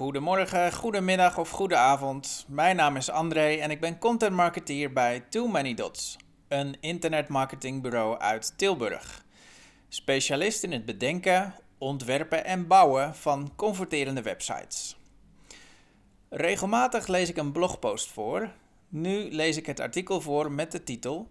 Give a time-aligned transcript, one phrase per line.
[0.00, 2.44] Goedemorgen, goedemiddag of goede avond.
[2.48, 6.16] Mijn naam is André en ik ben content marketeer bij Too Many Dots,
[6.48, 9.24] een internetmarketingbureau uit Tilburg.
[9.88, 14.96] Specialist in het bedenken, ontwerpen en bouwen van converterende websites.
[16.28, 18.50] Regelmatig lees ik een blogpost voor.
[18.88, 21.28] Nu lees ik het artikel voor met de titel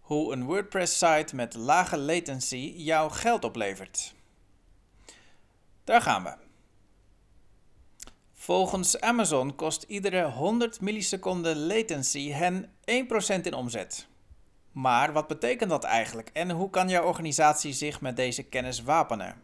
[0.00, 4.14] Hoe een WordPress-site met lage latency jouw geld oplevert.
[5.84, 6.45] Daar gaan we.
[8.46, 14.06] Volgens Amazon kost iedere 100 milliseconden latency hen 1% in omzet.
[14.72, 19.34] Maar wat betekent dat eigenlijk en hoe kan jouw organisatie zich met deze kennis wapenen?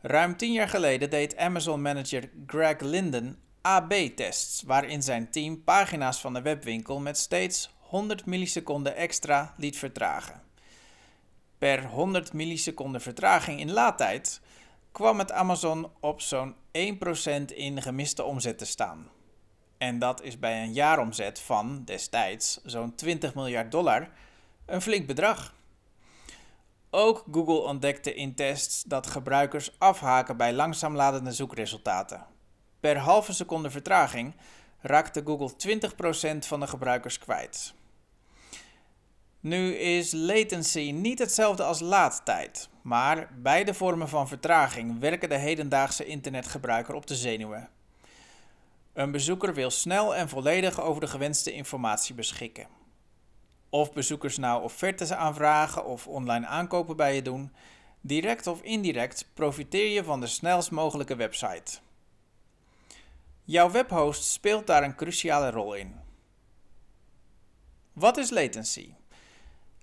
[0.00, 6.42] Ruim 10 jaar geleden deed Amazon-manager Greg Linden AB-tests, waarin zijn team pagina's van de
[6.42, 10.42] webwinkel met steeds 100 milliseconden extra liet vertragen.
[11.58, 14.40] Per 100 milliseconden vertraging in laadtijd
[14.98, 16.56] kwam het Amazon op zo'n 1%
[17.54, 19.10] in gemiste omzet te staan.
[19.76, 24.08] En dat is bij een jaaromzet van destijds zo'n 20 miljard dollar
[24.66, 25.54] een flink bedrag.
[26.90, 32.26] Ook Google ontdekte in tests dat gebruikers afhaken bij langzaam ladende zoekresultaten.
[32.80, 34.34] Per halve seconde vertraging
[34.80, 35.50] raakte Google
[36.36, 37.74] 20% van de gebruikers kwijt.
[39.40, 46.04] Nu is latency niet hetzelfde als laadtijd, maar beide vormen van vertraging werken de hedendaagse
[46.04, 47.68] internetgebruiker op de zenuwen.
[48.92, 52.66] Een bezoeker wil snel en volledig over de gewenste informatie beschikken.
[53.70, 57.52] Of bezoekers nou offertes aanvragen of online aankopen bij je doen,
[58.00, 61.78] direct of indirect profiteer je van de snelst mogelijke website.
[63.44, 65.94] Jouw webhost speelt daar een cruciale rol in.
[67.92, 68.92] Wat is latency?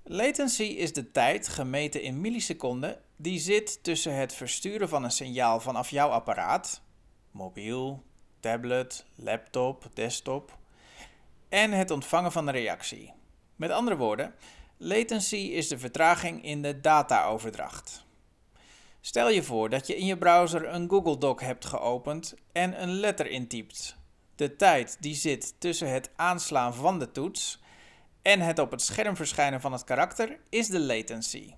[0.07, 5.59] Latency is de tijd, gemeten in milliseconden, die zit tussen het versturen van een signaal
[5.59, 6.81] vanaf jouw apparaat,
[7.31, 8.03] mobiel,
[8.39, 10.57] tablet, laptop, desktop,
[11.49, 13.13] en het ontvangen van een reactie.
[13.55, 14.35] Met andere woorden,
[14.77, 18.05] latency is de vertraging in de dataoverdracht.
[19.01, 22.93] Stel je voor dat je in je browser een Google Doc hebt geopend en een
[22.93, 23.97] letter intypt.
[24.35, 27.63] De tijd die zit tussen het aanslaan van de toets
[28.25, 31.53] en het op het scherm verschijnen van het karakter is de latency.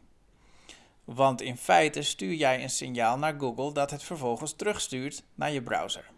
[1.04, 5.62] Want in feite stuur jij een signaal naar Google dat het vervolgens terugstuurt naar je
[5.62, 6.10] browser.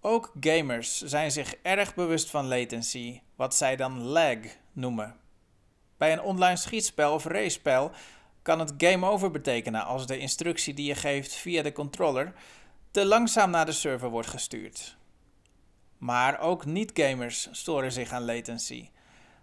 [0.00, 4.38] Ook gamers zijn zich erg bewust van latency, wat zij dan lag
[4.72, 5.16] noemen.
[5.96, 7.90] Bij een online schietspel of race-spel
[8.42, 12.32] kan het game over betekenen als de instructie die je geeft via de controller
[12.90, 14.96] te langzaam naar de server wordt gestuurd.
[15.96, 18.88] Maar ook niet-gamers storen zich aan latency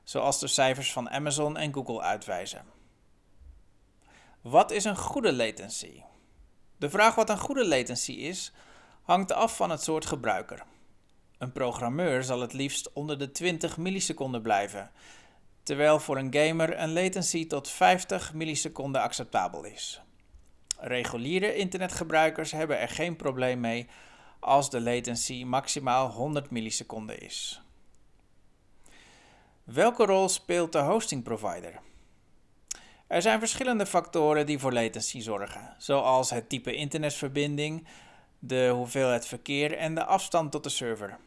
[0.05, 2.66] zoals de cijfers van Amazon en Google uitwijzen.
[4.41, 6.01] Wat is een goede latency?
[6.77, 8.51] De vraag wat een goede latency is,
[9.01, 10.63] hangt af van het soort gebruiker.
[11.38, 14.91] Een programmeur zal het liefst onder de 20 milliseconden blijven,
[15.63, 20.01] terwijl voor een gamer een latency tot 50 milliseconden acceptabel is.
[20.79, 23.87] Reguliere internetgebruikers hebben er geen probleem mee
[24.39, 27.65] als de latency maximaal 100 milliseconden is.
[29.66, 31.80] Welke rol speelt de hosting provider?
[33.08, 37.88] Er zijn verschillende factoren die voor latency zorgen, zoals het type internetverbinding,
[38.40, 41.18] de hoeveelheid verkeer en de afstand tot de server.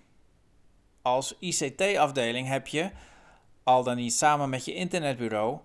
[1.03, 2.91] Als ICT-afdeling heb je,
[3.62, 5.59] al dan niet samen met je internetbureau,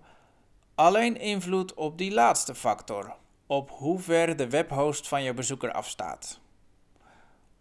[0.74, 3.14] alleen invloed op die laatste factor,
[3.46, 6.40] op hoe ver de webhost van je bezoeker afstaat.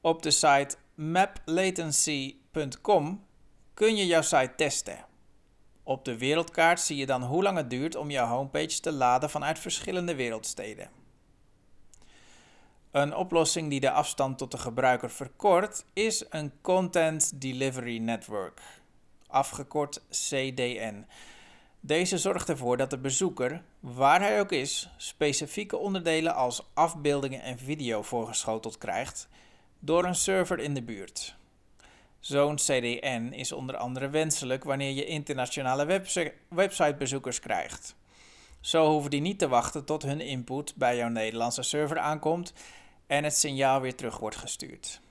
[0.02, 3.32] Op de site maplatency.com
[3.74, 5.06] kun je jouw site testen.
[5.84, 9.30] Op de wereldkaart zie je dan hoe lang het duurt om jouw homepage te laden
[9.30, 10.90] vanuit verschillende wereldsteden.
[12.92, 18.62] Een oplossing die de afstand tot de gebruiker verkort is een Content Delivery Network,
[19.28, 21.06] afgekort CDN.
[21.80, 27.58] Deze zorgt ervoor dat de bezoeker, waar hij ook is, specifieke onderdelen als afbeeldingen en
[27.58, 29.28] video voorgeschoteld krijgt
[29.80, 31.36] door een server in de buurt.
[32.24, 36.02] Zo'n CDN is onder andere wenselijk wanneer je internationale
[36.50, 37.96] websitebezoekers krijgt.
[38.62, 42.54] Zo hoeven die niet te wachten tot hun input bij jouw Nederlandse server aankomt
[43.08, 45.02] en het signaal weer terug wordt gestuurd.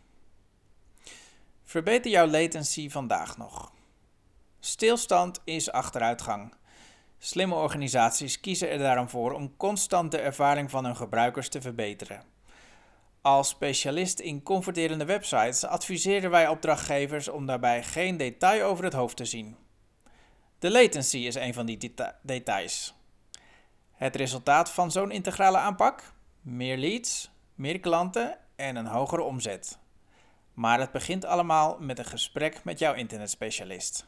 [1.64, 3.72] Verbeter jouw latency vandaag nog.
[4.60, 6.54] Stilstand is achteruitgang.
[7.18, 12.31] Slimme organisaties kiezen er daarom voor om constant de ervaring van hun gebruikers te verbeteren.
[13.22, 19.16] Als specialist in converterende websites adviseren wij opdrachtgevers om daarbij geen detail over het hoofd
[19.16, 19.56] te zien.
[20.58, 22.94] De latency is een van die details.
[23.92, 26.12] Het resultaat van zo'n integrale aanpak?
[26.40, 29.78] Meer leads, meer klanten en een hogere omzet.
[30.54, 34.06] Maar het begint allemaal met een gesprek met jouw internetspecialist.